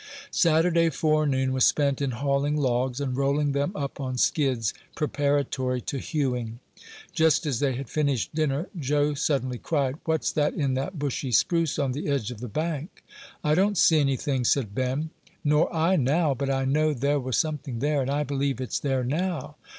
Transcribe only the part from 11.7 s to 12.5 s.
on the edge of the